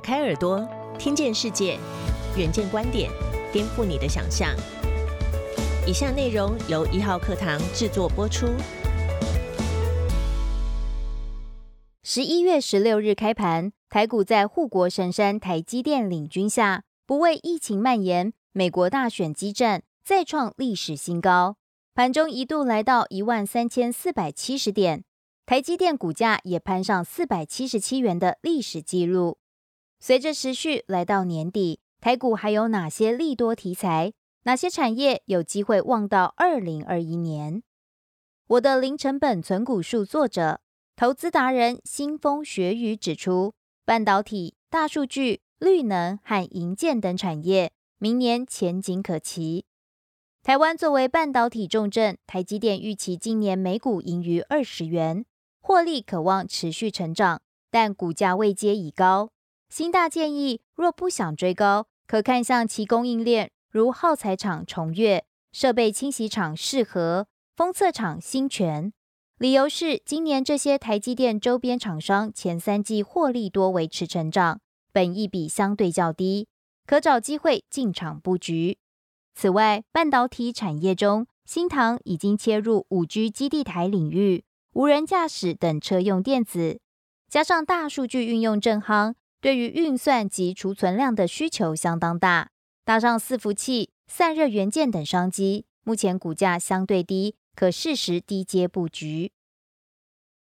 [0.00, 0.66] 开耳朵，
[0.98, 1.78] 听见世界，
[2.36, 3.10] 远见观点，
[3.52, 4.48] 颠覆你的想象。
[5.86, 8.48] 以下内容由一号课堂制作播出。
[12.02, 21.56] 十一月十六日开盘，台股在护国神山台积电领军下，不畏疫情蔓延、美国大选激战，再创历史新高。
[21.94, 25.04] 盘中一度来到一万三千四百七十点。
[25.46, 29.38] 台积电股价也攀上四百七十七元的历史纪录。
[30.02, 34.14] 随着时序来到年底，台股还有哪些利多题材？
[34.44, 37.62] 哪些产业有机会望到二零二一年？
[38.46, 40.62] 我的零成本存股术作者、
[40.96, 43.52] 投资达人新风学语指出，
[43.84, 49.66] 半导体、大数据、绿能和银建等产业明年前景可期。
[50.42, 55.26] 台湾作为半导体重镇，台积电预期今年每股盈余二十元。
[55.60, 59.28] 获利可望持续成长，但股价位阶已高。
[59.70, 68.92] 新大建议，若不想追高，可看向其供应链，如耗材厂重越、设备清洗厂适合、封测厂新全。
[69.38, 74.60] 理由是，今年这些台积电周边厂商前三季获利多维持成长，
[74.92, 76.48] 本益比相对较低，
[76.84, 78.76] 可找机会进场布局。
[79.36, 84.42] 此外，半导体产业中，新唐已经切入五 G 基地台领域。
[84.72, 86.80] 无人驾驶等车用电子，
[87.28, 92.50] 加上大数据运用正夯，对于运算及储存量的需求相当大。
[92.84, 99.32] 搭上伺服器、散热元件等商机，目前股价相对低，可适时低阶布局。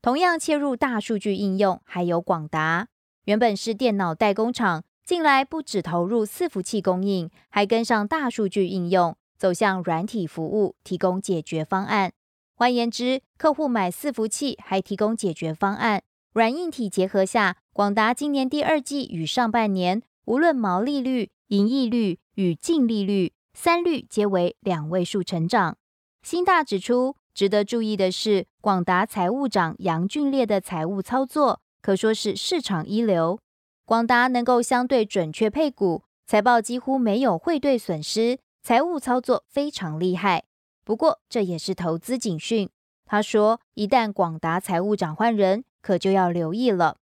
[0.00, 2.88] 同样切入大数据应用，还有广达，
[3.24, 12.12] 原本是电脑代工厂，近来不只投入伺服器供应，还跟上大数据应用，走向软体服务，提供解决方案。
[12.54, 25.78] 换言之，客户买伺服器还提供解决方案，软硬体结合下，广达今年第二季与上半年，无论毛利率、盈利率与净利率三率皆为两位数成长。
[26.22, 33.40] 新大指出，值得注意的是，广达财务长杨俊烈的财务操作可说是市场一流。
[33.86, 40.44] 广达能够相对准确配股，财报几乎没有汇兑损失，财务操作非常厉害。
[40.84, 42.68] 不过，这也是投资警讯。
[43.06, 46.98] 他说，一旦广达财务长换人，可就要留意了。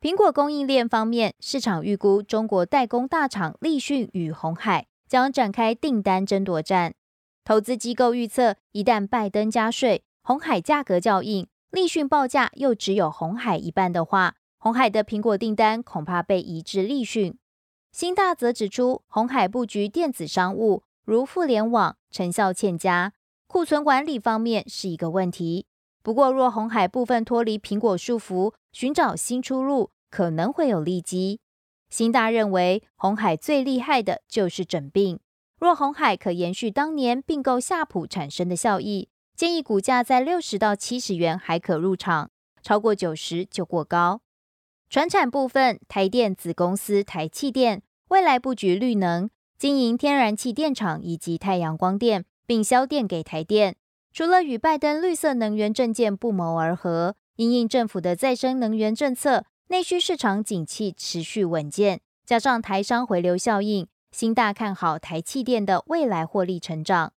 [0.00, 6.94] 苹果供应链方面，市场预估中国代工大厂立讯与红海将展开订单争夺战。
[7.44, 17.36] 投资机构预测，一旦拜登加税，红海价格较硬，立讯报价又只有红海一半的话，红海的苹果订单恐怕被移至立讯。
[17.92, 20.82] 新大则指出，红海布局电子商务。
[21.04, 23.12] 如互联网成效欠佳，
[23.46, 25.66] 库存管理方面是一个问题。
[26.02, 31.40] 不过，若红海部分脱离苹果束缚，寻找新出路，可能会有利基。
[31.88, 35.18] 新大认为，红海最厉害的就是整并。
[35.58, 42.30] 若红海可延续当年并购夏普产生的效益，建议股价在六十到七十元还可入场，
[42.62, 44.20] 超过九十就过高。
[44.88, 49.28] 船产部分，台电子公司台气电未来布局绿能。
[49.58, 53.76] 经营天然气电厂以及太阳光电，并销电给台电。
[54.12, 67.14] 除了与拜登绿色能源政见不谋而合，因应政府的再生能源政策，内需市场景气持续稳健，加上台商回流效应，新大看好台气电的未来获利成长。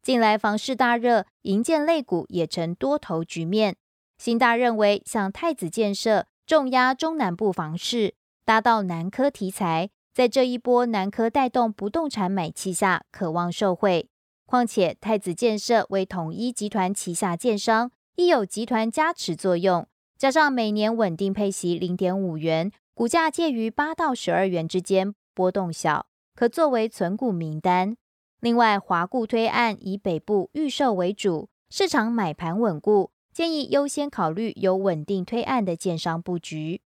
[0.00, 3.74] 近来房市大热，营建类股也呈多头局面。
[4.16, 8.14] 新大认为，像太子建设重压中南部房市，
[8.44, 9.90] 搭到南科题材。
[10.14, 14.08] 在这一波南科带动不动产买气下，渴望受惠。
[14.46, 27.96] 况且太子建设为统一集团旗下建商，亦有集团加持作用，加上每年稳定配息零点五元，股价介于八到十二元之间，波动小，可作为存股名单。
[28.40, 36.82] 另外，华固推案以北部预售为主，市场买盘稳固，建议优先考虑有稳定推案的建商布局。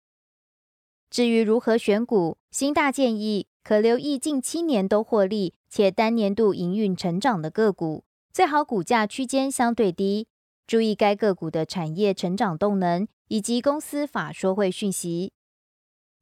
[1.09, 10.29] 至于如何选股，新大建议可留意近七年都获利且单年度营运成长的个股，最好股价区间相对低。
[10.67, 15.33] 注意该个股的产业成长动能以及公司法说会讯息。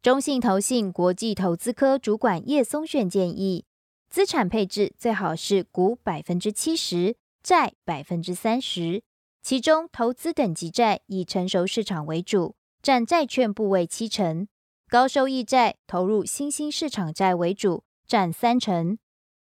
[0.02, 3.64] 中信投信国际投资科主管叶松炫建议，
[4.10, 9.02] 资产配置最好是股百分之七十，债百分之三十，
[9.42, 14.48] 其中投资等级债以成熟市场为主，占债券部位七成。
[14.88, 18.98] 高收益债投入新兴市场债为主，占三成；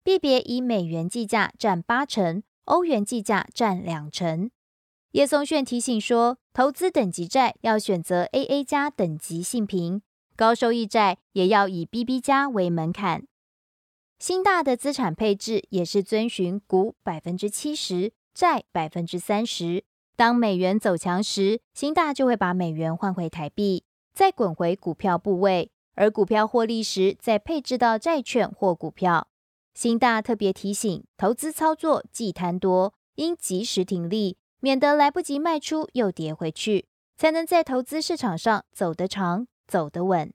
[0.04, 4.50] 币别以美元计价占八成，欧元计价占两成。
[5.16, 10.02] 叶松炫提醒说，投资等级债要选择 AA 加等级信评，
[10.36, 13.26] 高收益债也要以 BB 加为门槛。
[14.20, 19.86] 新大的资产配置也是遵循股百分之七十，债百分之三十。
[20.18, 29.30] 当美元走强时，新大就会把美元换回台币，再滚回股票部位；而股票获利时，再配置到债券或股票。
[29.74, 36.88] 新大特别提醒，投资操作忌贪多，应及时停利，免得来不及卖出又跌回去，
[37.18, 40.34] 才能在投资市场上走得长、走得稳。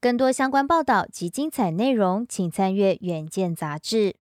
[0.00, 4.16] 更多相关报道及精彩内容，请参阅《远见》杂志。